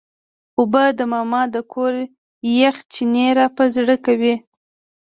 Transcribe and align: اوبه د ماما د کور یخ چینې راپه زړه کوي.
اوبه 0.59 0.83
د 0.97 1.01
ماما 1.13 1.41
د 1.53 1.55
کور 1.73 1.93
یخ 2.59 2.75
چینې 2.93 3.25
راپه 3.37 3.65
زړه 3.75 3.95
کوي. 4.05 4.35